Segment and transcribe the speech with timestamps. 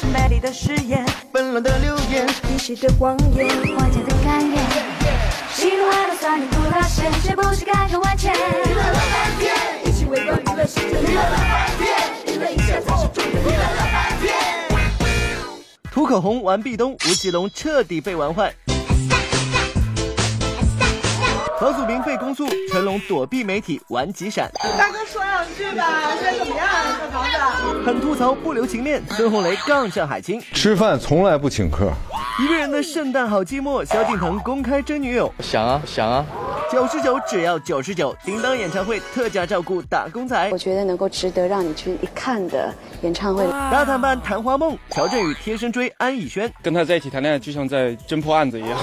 [0.00, 3.46] 成美丽的誓言，纷乱的流言，历史的谎言，
[3.76, 4.58] 花家的感言。
[5.52, 8.32] 喜怒哀乐酸甜苦辣咸，谁不是感慨万千？
[8.32, 10.86] 娱乐乐翻天，一起围观娱乐世界。
[10.88, 11.88] 娱乐乐翻天，
[12.34, 13.42] 娱乐一下才是重点。
[13.42, 14.34] 娱乐乐翻天。
[15.92, 18.54] 涂口红玩壁咚，吴奇隆彻底被玩坏。
[21.60, 24.50] 房祖名被公诉，成龙躲避媒体玩急闪。
[24.78, 26.66] 大哥说两句吧，现在怎么样？
[26.98, 30.40] 这房子很吐槽不留情面，孙红雷杠上海清。
[30.54, 31.92] 吃饭从来不请客。
[32.42, 35.30] 一个人的圣诞好寂寞，萧敬腾公开真女友。
[35.40, 36.24] 想啊想啊，
[36.72, 40.48] 九十九只要九十九，叮当演唱会特价照顾打工仔。
[40.50, 43.46] 我觉得能够值得让你去一看的演唱会。
[43.46, 48.78] 大谈办谈花梦，乔振宇贴身追安以轩，跟他在一起谈恋爱就像在侦破案子一样。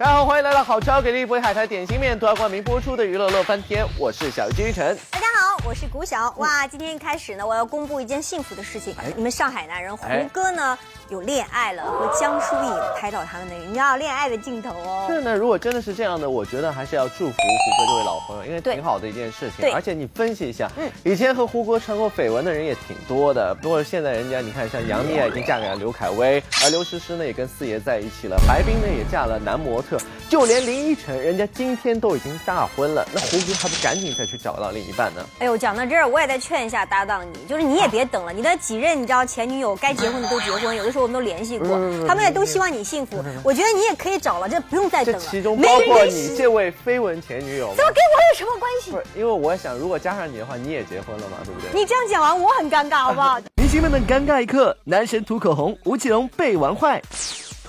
[0.00, 4.96] 大家好，欢迎来到好吃好给力不会海苔点心面独家冠名播出的娱乐乐翻天，我是小金晨。
[5.10, 6.30] 大家好，我是谷晓。
[6.38, 10.78] 哇，今天一开始呢，我要公布一件幸福的事情，你们上海男人胡歌呢。
[11.10, 15.06] 有恋爱了，和江疏影拍到他们的你知道恋爱的镜头哦。
[15.08, 19.62] 是呢，如果真的是这样的，我觉得还是要祝福胡歌这位老朋友，因为挺好的一件事情。
[19.62, 35.26] 对，而且你分析一下，嗯，以前和胡歌传过绯闻的人也挺多的，不过现在人家你看，像杨幂啊已经嫁给了刘恺威，而刘诗诗呢也跟四爷在一起了，白冰呢也嫁了男模特，就连林依晨，人家今天都已经大婚了，那胡歌还不赶紧再去找到另一半呢？
[35.40, 41.68] 哎呦，讲到这儿，我也在劝一下搭档你，就是你也别等了，你的几任你知道前女友该结婚的都结婚，有的时候我们都联系过。
[42.06, 45.20] 他们也都希望你幸福，我觉得你也可以找了，这不用再等了。
[45.20, 48.90] 其中包括你这位绯闻前女友，怎么跟我有什么关系？
[48.90, 51.70] 不是，因为我想，如果加上你的话，你也结婚了嘛，对不对？
[51.72, 53.38] 你这样讲完，我很尴尬，好不好？
[53.56, 57.00] 明星们的尴尬一刻，男神涂口红，吴奇隆被玩坏。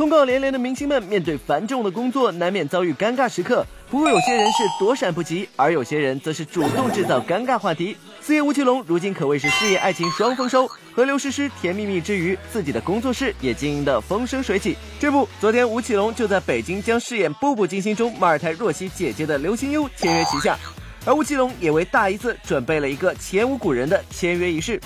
[0.01, 3.63] 通告连连的明星们面对繁重的工作，难免遭遇尴尬时刻。
[3.87, 7.95] 不过有些人是躲闪不及，而有些人则是主动制造尴尬话题。
[8.19, 14.75] 四爷吴奇隆如今可谓是事业爱情双丰收，和刘诗诗甜蜜蜜之余，自己的工作室也经营得风生水起。
[14.99, 20.57] 这不，昨天吴奇隆就在北京将饰演《步步惊心》中马尔泰若曦姐姐的刘心悠签约旗下，
[21.05, 24.81] 而吴奇隆也为大姨子准备了一个前无古人的签约仪式。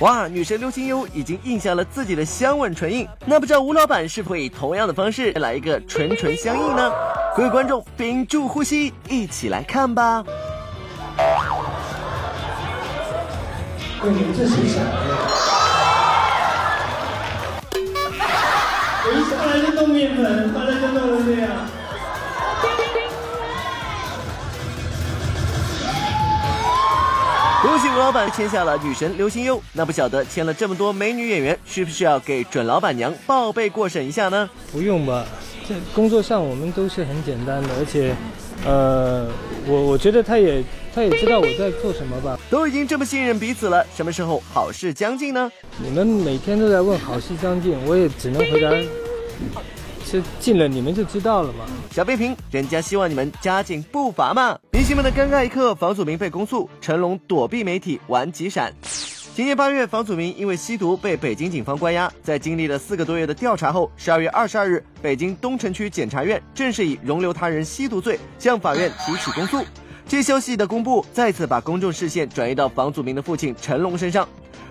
[0.00, 6.92] 哇，女神刘心悠已经印下了自己的香吻唇印，那不知道吴老板是否以同样的方式来一个唇唇相印呢？
[7.36, 10.22] 各位观众屏住呼吸，一起来看吧。
[14.00, 14.84] 对，这谁想
[27.98, 34.48] 老板签下了女神刘心悠，那不晓得签了这么多美女演员，需不需要给准老板娘报备过审一下呢？
[34.72, 35.26] 不用吧，
[35.68, 38.14] 这工作上我们都是很简单的，而且，
[38.64, 39.26] 呃，
[39.66, 40.62] 我我觉得他也
[40.94, 42.38] 他也知道我在做什么吧。
[42.48, 45.50] 都已经这么信任彼此了，什么时候好事将近呢？
[45.76, 48.70] 你们每天都在问好事将近，我也只能回答。
[50.10, 51.66] 是进了你们就知道了嘛。
[51.90, 54.58] 小背屏，人家希望你们加紧步伐嘛。
[54.72, 58.72] 明星们的尴尬一刻，房祖名被公诉，成龙躲避媒体玩急闪。
[59.34, 69.62] 今年八月，房祖名因为吸毒被北京警方关押，在经历了四个多月的调查后，十二月二十二日，北京东城区检察院正式以容留他人吸毒罪向法院提起公诉。
[70.08, 74.26] 这消息的公布，再次把公众视线转移到房祖名的父亲成龙身上。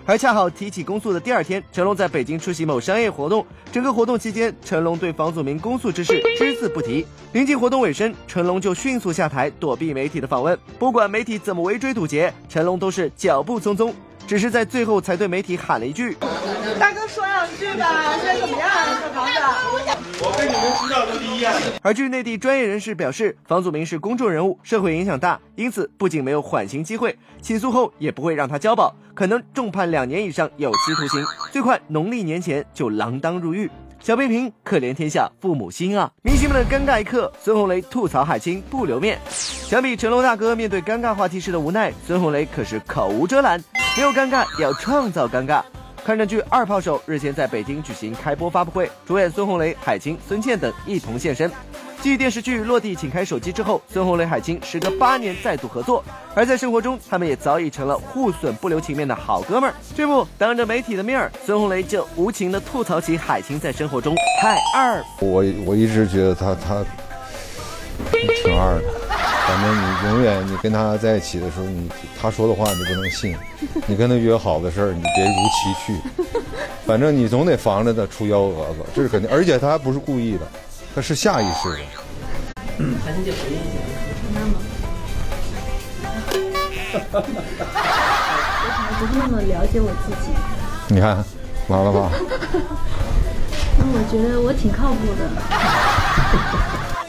[0.08, 3.44] 而恰好提起公诉的第二天，成龙在北京出席某商业活动。
[3.70, 7.06] 整个活动期间，成龙对房祖名公诉之事只字不提。
[7.34, 10.58] 临近活动尾声，成龙就迅速下台，躲避媒体的访问。
[10.78, 13.92] 不管媒体怎么围追堵截，成龙都是脚步匆匆，
[14.28, 16.14] 只是在最后才对媒体喊了一句
[16.78, 18.68] ：“大哥说两句吧，现在怎么样？
[19.00, 19.32] 这房子？”
[20.20, 21.54] 我跟你们知道的第一样。
[21.80, 28.94] 而据内地专业人士表示，房祖名是公众人物，社会影响大，因此不仅没有缓刑机会，起诉后也不会让他交保。
[29.14, 33.70] 可能重判两年以上有期徒刑，最快农历年前就锒铛入狱。
[34.08, 36.10] 小背屏，可怜天下父母心啊！
[36.22, 39.20] 明星们的尴尬一刻，孙红雷吐槽海清不留面。
[39.28, 43.62] 相比成龙大哥面对尴尬话题时的无奈，孙红雷可是口无遮拦，
[43.98, 45.62] 没有尴尬也要创造尴尬。
[46.06, 51.52] 抗战剧《二炮手》日前在北京举行开播发布会，主演孙红雷、海清、孙茜等一同现身。
[52.00, 56.02] 继电视剧落地，请开手机之后，孙红雷、海清时隔八年再度合作，
[56.32, 59.74] 而在生活中，他们也早已成了互损不留情面的好哥们儿。
[59.96, 65.02] 这不，当着媒体的面儿，孙红雷就无情的吐槽起海清在生活中太二。
[65.20, 66.84] 我我一直觉得他他
[68.44, 68.84] 挺二的，
[69.46, 71.90] 反正你永远你跟他在一起的时候，你
[72.20, 73.36] 他说的话你不能信，
[73.88, 76.22] 你跟他约好的事儿你别如期去，
[76.86, 80.48] 反正你总得防着他出幺蛾子，这是肯定，而且他还不是故意的。
[80.98, 81.76] 他是下意识的。
[83.04, 83.78] 韩欣姐回应一下。
[84.34, 84.52] 那么，
[87.12, 90.32] 我还不是那么了解我自己。
[90.88, 91.24] 你看，
[91.68, 92.10] 完了吧？
[93.78, 95.30] 那我觉得我挺靠谱的。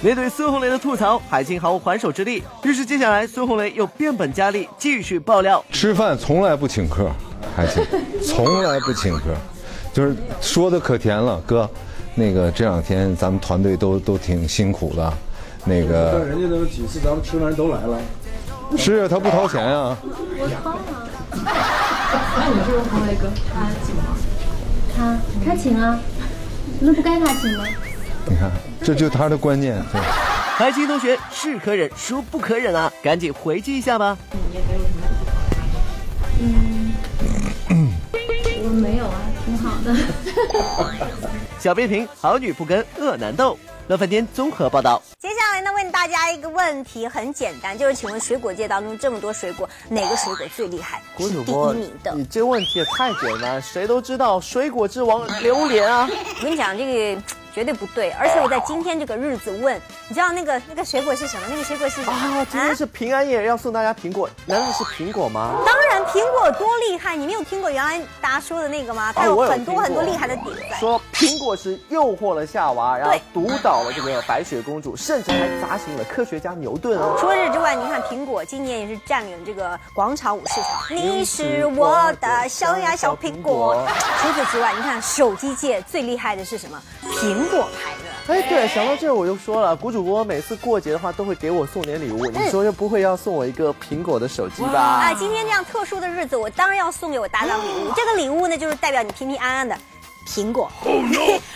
[0.02, 2.44] 面对孙红雷的吐槽，海清毫无还手之力。
[2.62, 7.10] 于是接下来，孙红雷又变本加厉，继续爆料：吃饭从来不请客，
[7.56, 7.84] 海清
[8.24, 9.36] 从来不请客，
[9.92, 11.68] 就是说的可甜了，哥。
[12.20, 15.14] 那个这两天咱们团队都都挺辛苦的，
[15.64, 16.26] 那个。
[16.26, 17.98] 人家都几次咱们吃饭都来了。
[18.78, 19.98] 是啊，他不掏钱啊。
[20.04, 21.08] 我掏啊。
[21.32, 24.04] 那你说红雷哥，他请吗？
[24.96, 25.98] 他他请啊，
[26.82, 27.64] 那不该他请吗？
[28.28, 28.52] 你看，
[28.84, 29.82] 这就他的观念。
[29.92, 32.92] 对，海清同学是可忍，孰不可忍啊？
[33.02, 34.18] 赶紧回击一下吧。
[36.42, 36.92] 嗯，
[37.70, 39.96] 我没有啊，挺好的。
[41.60, 43.58] 小编评：好女不跟恶男斗。
[43.90, 45.02] 乐翻天综合报道。
[45.20, 51.02] 接下来呢，问大家一个问题，很简单，就是请问水果界当中这么多水果，哪个水果最厉害？
[51.18, 52.14] 郭主播，第一名的。
[52.16, 56.08] 你这问题也太简单，谁都知道水果之王榴莲啊。
[56.40, 57.22] 我跟你讲这个。
[57.54, 59.76] 绝对不对，而且我在今天这个日子问，
[60.08, 61.44] 你知道那个那个水果是什么？
[61.50, 62.14] 那个水果是什么？
[62.14, 65.56] 啊，今天是平安夜，要送大家苹果，难道是苹果吗？
[65.66, 67.16] 当然，苹果多厉害！
[67.16, 69.12] 你没有听过原来大家说的那个吗？
[69.16, 70.78] 它有很多很多厉害的点在。
[70.78, 77.18] 说苹果是诱惑了夏娃，然后毒倒了这个白雪公主，甚至还砸醒了科学家牛顿哦。
[77.20, 80.96] 除了这之外，你看苹果今年也是占领这个广场舞市场。
[80.96, 83.86] 你是我的小呀小苹果。
[84.22, 86.82] 除此之外，你看手机界最厉害的是什么？
[87.20, 88.34] 苹果牌的。
[88.34, 94.80] 哎，对，想到这我就说了，谷主播每次过节的话都会给我送点礼物，你说又不会要送我一个苹果的手机吧？
[94.80, 97.92] 啊，今天这样特殊的日子，我当然要送给我搭档礼物。
[97.98, 99.76] 这个礼物呢，就是代表你平平安安的。
[100.30, 100.72] 苹果，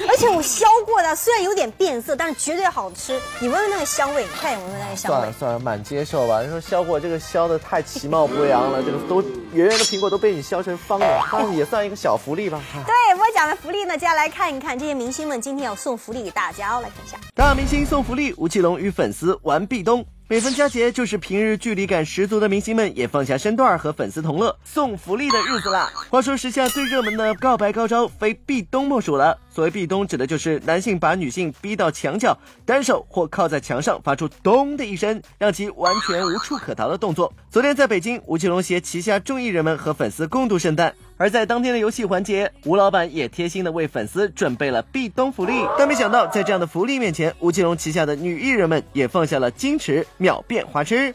[0.10, 3.20] 而且我削过的，虽然有点变色，但是绝对好吃。
[3.40, 5.18] 你闻闻那个香味，你看闻闻那个香味。
[5.18, 6.42] 算了算了，蛮接受吧。
[6.42, 9.22] 你说削过这个削的太其貌不扬了，这个都
[9.54, 12.60] 圆圆的苹果都被你削成方的，那也算一个小福利吧。
[12.74, 17.18] 对，我讲的福利呢，接下来看一看这些明星们今天要送福利给大家哦，来看一下。
[17.36, 20.04] 大明星送福利，吴奇隆与粉丝玩壁咚。
[20.30, 25.92] 每逢佳节，就是平日距离感十足的明星们也放下身段和粉丝同乐送福利的日子啦。
[26.10, 29.38] 话说时下最热门的告白高招，非壁咚莫属了。
[29.50, 32.36] 所谓壁咚，指的就是男性把女性逼到墙角，
[32.66, 37.32] 单手或靠在墙上，发出咚的一声，让其完全无处可逃的动作。
[37.52, 40.96] 昨天在北京，吴奇隆携旗下众艺人们和粉丝共度圣诞。
[41.18, 45.66] 而在当天的游戏环节，吴老板也贴心的为粉丝准备了壁咚福利。
[45.78, 51.14] 但没想到，在这样的福利面前，吴奇隆旗下的女艺人们也放下了矜持，秒变花痴。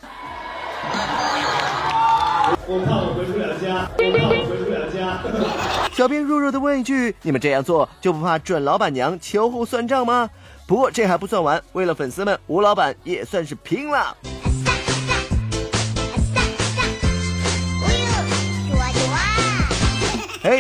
[2.66, 5.18] 我怕我回不了家，我怕我回不了家。
[5.92, 10.30] 小编弱弱的问一句：你们这样做就不怕准老板娘秋后算账吗？
[10.66, 14.16] 不过这还不算完，为了粉丝们，吴老板也算是拼了。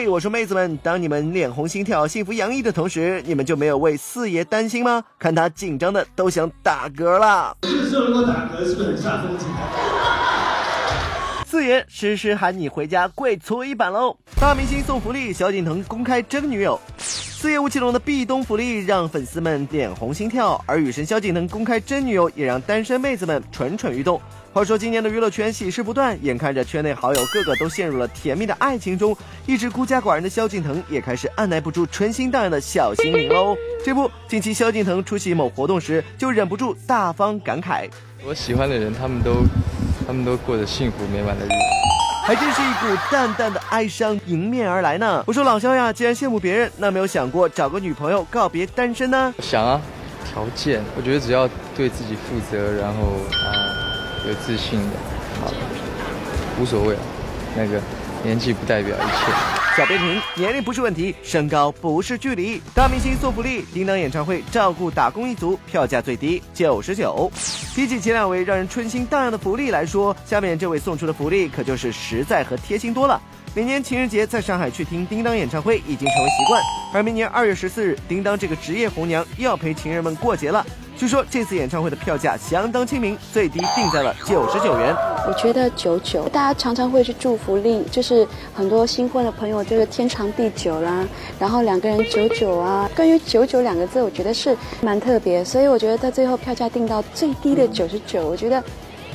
[0.08, 5.04] 我说妹子们，当你们脸红心跳、幸福洋溢的同时，你们就没有为四爷担心吗？
[5.18, 7.56] 看他紧张的都想打嗝了。
[11.46, 14.16] 四爷诗诗喊你回家跪搓衣板喽！
[14.40, 16.78] 大明星送福利，萧敬腾公开真女友。
[16.98, 24.20] 四爷吴奇隆的壁咚福利让粉丝们脸红心跳，而雨神萧敬腾公开真女友也让单身妹子们蠢蠢欲动。
[24.58, 33.56] 话说今年的娱乐圈喜事不断，眼看着圈内好友个个都陷入了甜蜜的爱情中，一直孤家寡人的萧敬腾也开始按耐不住春心荡漾的小心灵喽。
[33.86, 37.88] 这不，近期萧敬腾出席某活动时，就忍不住大方感慨
[38.26, 39.44] ：“我喜欢的人，他们都，
[40.04, 41.54] 他们都过着幸福美满的日子。”
[42.26, 45.22] 还真是一股淡淡的哀伤迎面而来呢。
[45.24, 49.32] 我说老萧呀，既然羡慕别人，那没有想过找个女朋友告别单身呢？
[49.38, 49.80] 想啊，
[50.32, 53.67] 条件，我觉得只要对自己负责，然后啊
[54.26, 54.96] 有自信的，
[55.40, 55.52] 好，
[56.60, 56.96] 无所谓，
[57.56, 57.80] 那个
[58.22, 59.32] 年纪不代表一切。
[59.76, 62.60] 小编评：年龄不是问题，身高不是距离。
[62.74, 67.30] 大明星送福利，叮当演唱会照顾打工一族，票价最低九十九。
[67.76, 73.20] 比起前两位让人春心荡漾的福利来说，下面这位送出的福利可就是实在和贴心多了。
[73.54, 76.60] 每年情人节在上海去听叮当演唱会已经成为习惯，
[76.92, 80.66] 而明年二月十四日，叮当这个职业红娘又要陪情人们过节了。
[80.98, 84.92] 据说这次演唱会的票价相当亲民，最低定在了九十九元。
[85.28, 91.06] 我觉得九九，大家常常会去祝福令，就是很多新婚的朋友就是天长地久啦，
[91.38, 92.90] 然后两个人九九啊。
[92.96, 98.60] 关于九九两个字，我觉得是蛮特别，所以我觉得在最后票价定到最低的九十九，我觉得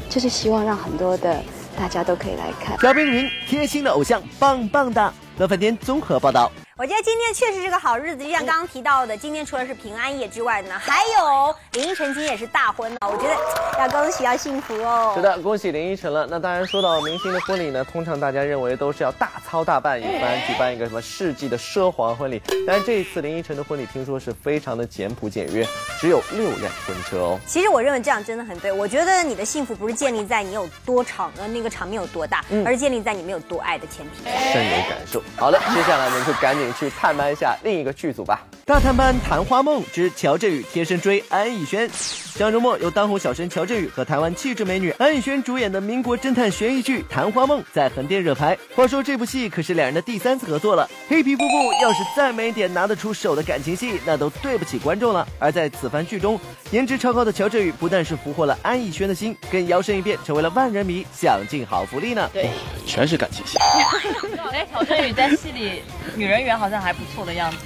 [0.07, 1.37] 就是希望让很多的
[1.77, 2.79] 大家都可以来看。
[2.79, 5.13] 小冰云贴心的偶像，棒棒的。
[5.37, 6.49] 乐饭天综合报道。
[6.75, 13.35] 我觉得今天确实是个好日子，就像刚刚提到的，今天除了是平安夜之外呢，还有林依晨今天也是大婚了，我觉得
[13.77, 15.13] 要恭喜要幸福哦。
[15.15, 16.25] 是的，恭喜林依晨了。
[16.27, 22.41] 那当然，说到明星的婚礼呢，通常大家认为都是要大操大办一番，举办一个什么世纪的奢华婚礼。
[22.65, 25.63] 但是这一次林依晨的婚礼，听说是非常的简朴简约，
[25.99, 27.39] 只有六辆婚车哦。
[27.45, 34.27] 其实我认为这样真的很对，我觉得你的幸福不是建立在你有多场呃那个场面有多大，嗯而是建立在你们有多爱的前提。
[34.51, 35.21] 深有感受。
[35.37, 38.45] 好了，接下来我们就赶紧去探班一下另一个剧组吧。
[38.65, 41.89] 大探班《昙花梦之乔振宇贴身追安以轩》。
[42.37, 48.57] 上周末由当红小生乔振宇和台湾气质美女安以轩主演的民国侦探悬疑剧《昙花梦》在横店热拍。
[48.75, 55.27] 话说这部戏可是两人的第三次合作了，黑皮夫妇要是再没点拿得出手的感情戏，那都对不起观众了。
[55.37, 56.39] 而在此番剧中，
[56.71, 62.27] 颜值超高的乔振宇不但是俘获了安以轩的心，更摇身一变成为了万人迷，享尽好福利呢。
[62.33, 62.49] 对，
[62.87, 63.59] 全是感情戏。
[64.51, 65.83] 哎，乔振宇在戏里
[66.15, 67.57] 女人缘好像还不错的样子。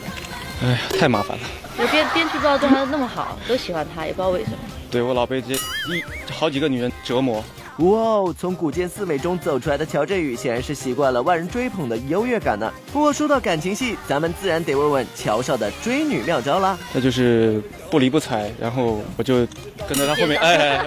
[0.63, 1.43] 哎呀，太麻烦了。
[1.77, 4.57] 我编编剧不知道对他那么好，都喜欢他，也不知道为什么。
[4.89, 7.43] 对我老被这一好几个女人折磨。
[7.77, 12.73] 哇哦，从古剑四美中走出来的乔振宇，显然是习惯了万人追捧的优越感呢。
[12.91, 16.75] 不过说到感情戏，咱们自然得问问乔少的追女妙招啦。
[16.91, 19.45] 那就是不理不睬，然后我就
[19.87, 20.83] 跟在他后面，哎。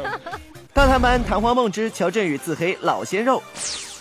[0.73, 3.43] 大探班《昙花梦之乔振宇自黑老鲜肉》。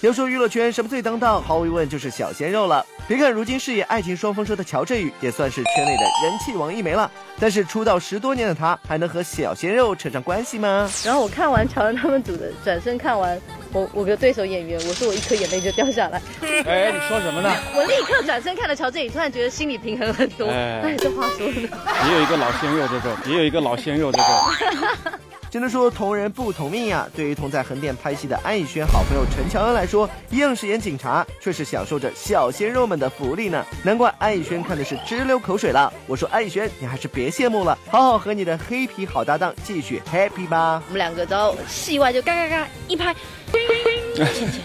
[0.01, 2.86] 要说娱乐圈什么最当道，毫无疑问就是小鲜肉了。
[3.06, 7.12] 别看如今事业爱情双丰收的乔振宇，也算是圈内的人气王一枚了。
[7.38, 10.89] 但是出道十多年的他，还能和小鲜肉扯上关系吗？
[11.03, 13.38] 然后我看完乔恩他们组的，转身看完
[13.74, 16.22] 我我的对手演员，我说我一颗眼泪就掉下来。
[16.65, 17.53] 哎，你说什么呢？
[17.75, 20.48] 我立刻转身看了乔振宇，突然觉得心里平衡很多。
[20.48, 21.53] 哎哎，这话说的。
[21.53, 25.20] 也有一个老鲜肉在这，也有一个老鲜肉在这儿。
[25.51, 33.65] 只能说同人不同命呀、对于同在横店拍戏的安以轩好朋友陈乔恩来说，硬是演警察，却是享受着小鲜肉们的福利呢。
[33.84, 35.91] 难怪安以轩看的是直流口水了。
[36.06, 40.84] 我说安以轩，你还是别羡慕了，好好和你的黑皮好搭档继续 happy 吧。
[40.88, 43.12] 我们两个只要戏外就嘎嘎嘎一拍，
[44.13, 44.62] 倩倩，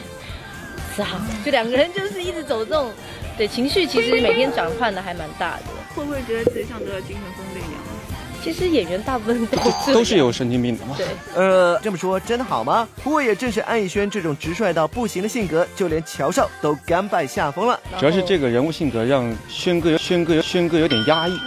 [0.95, 2.93] 四号，就两个人就是一直走这种，
[3.38, 5.62] 对情绪其实每天转换的还蛮大的。
[5.97, 7.81] 会不会觉得自己像得了精神分裂一样？
[8.45, 10.95] 其实演员大部分都这都是有神经病的嘛。
[10.99, 12.87] 对，呃，这么说真的好吗？
[13.03, 17.81] 不过也正是安以轩这种直率到不行的性格，就连乔少都甘拜下风了。
[17.99, 21.41] 主要是这个人物性格让轩哥、轩哥、轩哥有点压抑。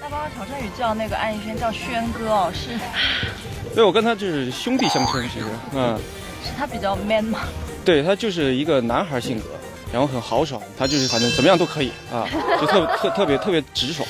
[0.00, 2.78] 那包括乔振宇叫那个安以轩叫轩哥哦，是
[3.74, 5.98] 对，我跟他就是兄弟相称，其实，嗯，
[6.44, 7.40] 是他比较 man 吗？
[7.84, 9.46] 对他就是一个男孩性格，
[9.92, 12.26] 然后很豪爽，他就是反正怎么样都可以啊，
[12.58, 14.08] 就特特特别特别直爽。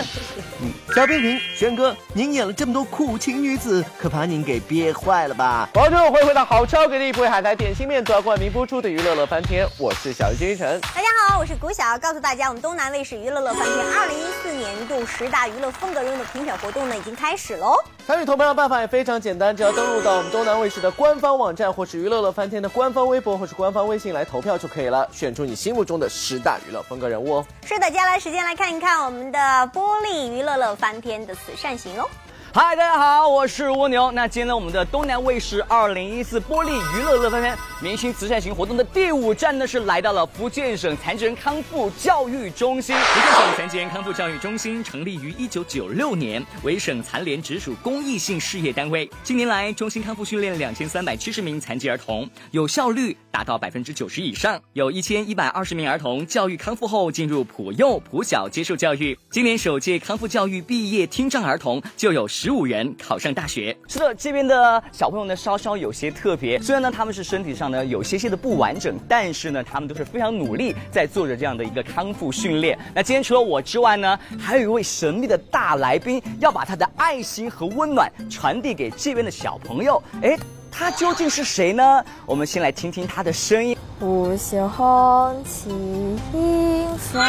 [0.60, 5.68] 嗯，小平平，轩哥，您演了这么多苦情女子，可把您给憋坏了吧？
[5.72, 10.78] 观众回回到好吃好给力，不会海苔点心面夺冠名播出的娱乐乐翻天，我是小鱼金晨。
[10.82, 17.74] 大家好，我是古晓，告诉大家，我们东南卫视娱乐乐翻天二零一四年度十大娱乐风格人物的评选活动呢，已经开始喽。
[18.04, 27.46] 参与投票的办法也非常简单，只要登录到我们东南卫视的官方网站，或是娱乐乐翻天的官方微博，或是官方微信来投票就可以了，选出你心目中的十大娱乐风格人物哦。
[27.64, 29.38] 是的，接下来时间来看一看我们的
[29.72, 32.08] 玻璃娱乐乐翻天的慈善行喽。
[32.54, 34.10] 嗨，大家好，我是蜗牛。
[34.10, 42.94] 那今天呢，我们的东南卫视二零一四玻璃娱乐乐翻天明星慈善行活动的第五站呢，是来到了福建省残疾人康复教育中心。
[42.94, 49.10] 福建省残疾人康复教育中心成立于一九九六年，为省残联直属公益性事业单位。
[49.22, 54.60] 近年来，中心康复训练两千三百七十名残疾儿童，有效率达到百分之九十以上。
[54.74, 59.18] 有一千一百二十名儿童教育康复后进入普幼、普小接受教育。
[59.30, 63.76] 今年首届康复教育毕业听障儿童就有十五人考上大学。
[63.86, 72.78] 是的，这边的小朋友呢稍稍有些特别，虽然呢他们是身体上呢有些些的不完整，但是呢他们都是非常努力在做着这样的一个康复训练。
[72.94, 80.02] 那今天除了我之外呢，还有一位神秘的大来宾，要把他的爱心和温暖传递给这边的小朋友。
[80.22, 80.36] 哎，
[80.70, 82.04] 他究竟是谁呢？
[82.26, 83.76] 我们先来听听他的声音。
[84.00, 87.22] 五星红旗迎风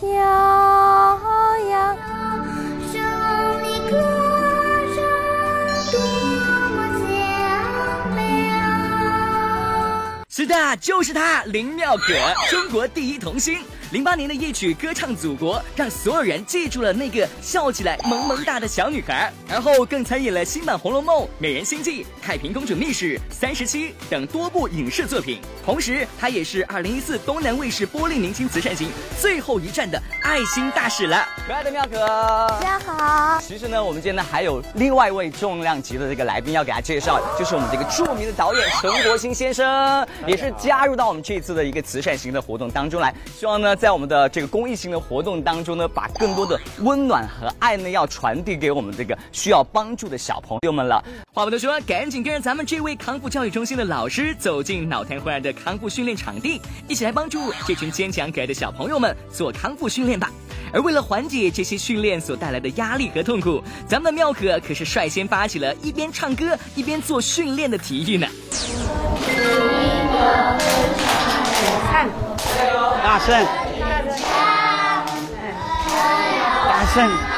[0.00, 0.10] 飘
[1.70, 1.96] 扬，
[2.92, 4.23] 胜利歌
[10.36, 12.12] 是的，就是她，林妙可，
[12.50, 13.60] 中国第一童星。
[13.92, 25.40] 零八年的一曲《歌唱祖国》让所有人记住了那个笑起来萌萌哒的小女孩，而后更参演了新版《红楼梦》《美人心计》《太平公主秘史》《三十七》等多部影视作品。
[25.64, 31.22] 同时，她也是二零一四东南卫视玻璃明星慈善行最后一站的爱心大使了。
[31.46, 33.38] 可爱的妙可，大家好。
[33.42, 43.14] 其实呢，我们今天呢还有另外一位重量级的这个来宾要给大家介绍，就是我们这个著名的导演陈国兴先生，也是加入到我们这次的一个慈善型的活动当中来。
[43.36, 51.04] 希望呢，在我们的这个公益型的活动当中呢，把更多的温暖和爱呢，要传递给我们这个需要帮助的小朋友们了。
[51.34, 60.30] 话不多说，赶紧跟着咱们这位康复教育中心的老师走进脑瘫患儿的康复训练场地，一起来帮助这群坚强可爱的小朋友们做康复训练吧。
[60.72, 68.26] 而为了缓解这些训练所带来的压力和痛苦，咱们妙可可是率先发起了一边唱歌一边做训练的体育呢。
[73.04, 73.46] 大声，
[76.66, 77.33] 大声。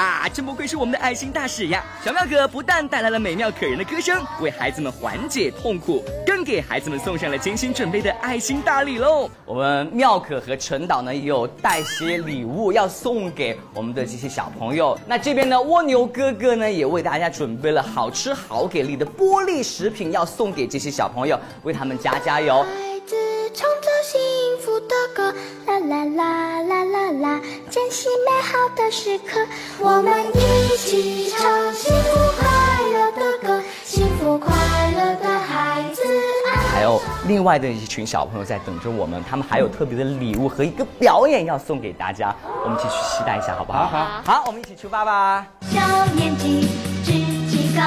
[0.00, 1.84] 啊，真不愧是我们的爱心大使呀！
[2.02, 9.28] 小妙可不但带来了美妙可人的歌声，为孩子们缓解痛苦，更给孩子们送上了精心准备的爱心大礼喽。
[9.44, 14.98] 我们妙可和陈导呢也有带些礼物要送给我们的这些小朋友。
[15.06, 22.64] 那这边呢，蜗牛哥哥呢也为大家准备了好吃好给力的玻璃食品，要送给这些小朋友，为他们加加油。
[23.52, 24.20] 唱着幸
[24.60, 25.34] 福的歌，
[25.66, 29.44] 啦啦啦啦啦啦，珍惜美好的时刻，
[29.80, 32.48] 我们一起唱幸福快
[32.92, 34.54] 乐的歌，幸福快
[34.92, 36.02] 乐的孩子
[36.46, 36.62] 啊。
[36.72, 43.86] 还有另外的一群小朋友在等着我们，他们还有特别的礼物和一个表演要送给大家，我们一起去期待一下，好不好？
[43.86, 45.44] 好好，我们一起出发吧。
[45.62, 45.80] 小
[46.14, 46.68] 年纪
[47.04, 47.10] 志
[47.50, 47.82] 气高，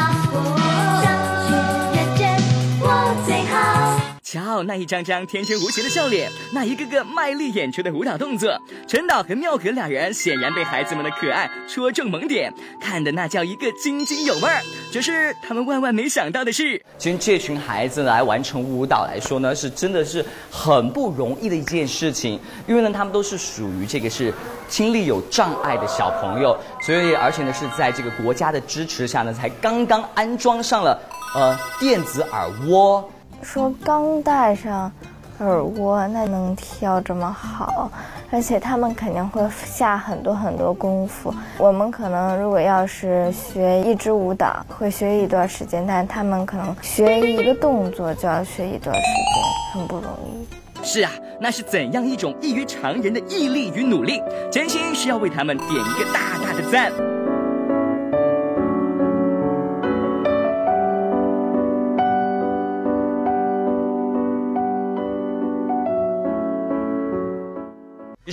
[1.01, 1.07] 上
[1.47, 1.55] 学
[1.95, 2.35] 认真，
[2.81, 4.02] 我最好。
[4.33, 14.59] 瞧那一张张天真无邪的笑脸，那一个个卖力演出的舞蹈动作，陈导和妙可两人显然被孩子们的可爱戳中萌点，看的那叫一个津津有味儿。
[14.91, 24.33] 只是他们万万没想到的是，其实这群孩子来完成舞蹈来说呢，是真的是很不容易的一件事情，因为呢，他们都是属于这个是
[24.67, 30.99] 听力有障碍的小朋友，所以而且呢是在这个国家的支持下呢，才刚刚安装上了
[31.35, 33.07] 呃电子耳蜗。
[33.41, 34.91] 说刚戴上
[35.39, 37.91] 耳蜗，那能跳这么好，
[38.31, 41.33] 而且他们肯定会下很多很多功夫。
[41.57, 50.47] 我们可能如果要是学一支舞蹈，会学一段时间，但他们可能学一个动作就要学一段时间，很不容易。
[50.85, 56.91] 是啊，那是怎样一种异于常人的毅力与努力，真心是要为他们点一个大大的赞。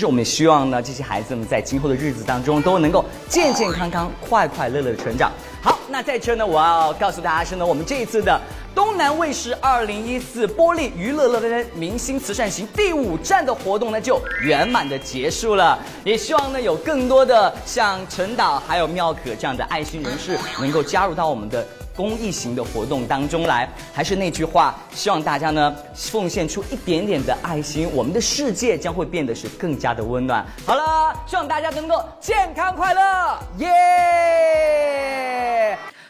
[0.01, 5.31] 其实我们也希望呢，这些孩子们在今后的日子当中都能够健健康康、快快乐乐的成长。
[5.61, 8.41] 好，那在这呢，我要告诉大家是呢，我们这一次的
[8.75, 15.79] 东南卫视二零一四玻璃娱乐乐园明星慈善行第五站的活动呢，就圆满的结束了。
[16.03, 21.63] 也希望呢，有更多的像陈导还有妙可这样的爱心人士能够加入到我们的。
[21.97, 30.45] 公益型的活动当中来，还是那句话，希望大家呢奉献出一点点的爱心，我们的世界将会变得是更加的温暖。
[30.67, 33.69] 好了，希望大家能够健康快乐，耶！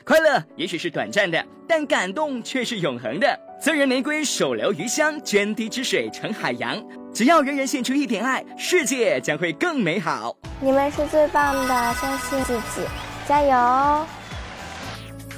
[0.04, 3.38] 快乐也许是短暂的，但感动却是永恒的。
[3.62, 6.82] 赠人玫瑰，手留余香，涓滴之水成海洋。
[7.12, 10.34] 只要人人献出一点爱，世界将会更美好。
[10.60, 12.82] 你们是最棒的，相信自己，
[13.28, 14.06] 加油！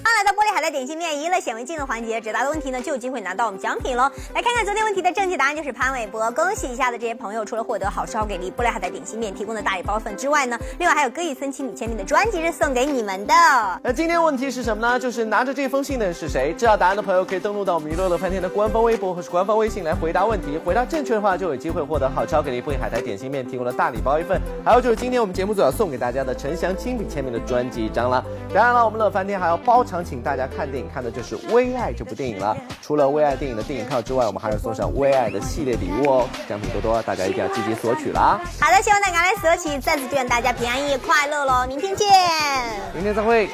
[0.03, 4.11] 刚来到玻璃海苔点心面娱乐显微镜的环节，解答的问题呢就有机会拿到我们奖品喽。
[4.35, 13.35] 来看看昨天问题的正确答案就是潘玮柏，恭喜一下的这些朋友，除了获得好吃好给力玻璃海苔点心面提供的大礼包份之外呢，另外还有歌以森亲笔签名的专辑是送给你们的。
[13.81, 14.99] 那今天问题是什么呢？
[14.99, 16.53] 就是拿着这封信的人是谁？
[16.59, 20.59] 知道答案的朋友可以登录到我们娱乐乐翻天的官方微博或是官方微信来回答问题。
[20.65, 28.25] 回答正确的话就有机会获得好吃好给力玻璃海苔点心面提供的大礼包一份，还有就是今天我们节目组要送给大家的陈翔亲笔签名的专辑一张了。
[28.53, 32.57] 当然了，我们乐翻天还要包场请大家看电影，看的就是《微爱》这部电影了。
[32.81, 38.41] 除了《微爱》电影的电影票之外，我们还要送上《微爱》的系列礼物哦，奖品多多，大家一定要积极索取啦。
[38.59, 41.67] 好的，希望大家来索取，再次祝愿大家平安夜快乐喽！
[41.69, 42.09] 明天见，
[42.95, 43.51] 明天再会。